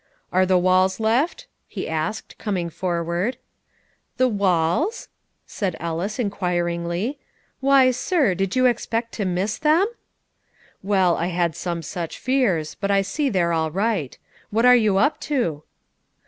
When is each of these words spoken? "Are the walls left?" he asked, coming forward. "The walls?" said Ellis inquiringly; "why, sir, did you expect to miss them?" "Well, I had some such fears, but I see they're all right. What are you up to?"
"Are 0.33 0.47
the 0.47 0.57
walls 0.57 0.99
left?" 0.99 1.45
he 1.67 1.87
asked, 1.87 2.39
coming 2.39 2.71
forward. 2.71 3.37
"The 4.17 4.27
walls?" 4.27 5.09
said 5.45 5.75
Ellis 5.79 6.17
inquiringly; 6.17 7.19
"why, 7.59 7.91
sir, 7.91 8.33
did 8.33 8.55
you 8.55 8.65
expect 8.65 9.11
to 9.11 9.25
miss 9.25 9.59
them?" 9.59 9.85
"Well, 10.81 11.15
I 11.17 11.27
had 11.27 11.55
some 11.55 11.83
such 11.83 12.17
fears, 12.17 12.73
but 12.73 12.89
I 12.89 13.03
see 13.03 13.29
they're 13.29 13.53
all 13.53 13.69
right. 13.69 14.17
What 14.49 14.65
are 14.65 14.75
you 14.75 14.97
up 14.97 15.19
to?" 15.29 15.61